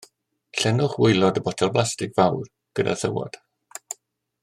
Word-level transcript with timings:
Llenwch 0.59 0.95
waelod 1.01 1.37
y 1.41 1.43
botel 1.49 1.71
blastig 1.75 2.17
fawr 2.21 2.51
gyda 2.79 2.97
thywod. 3.03 3.43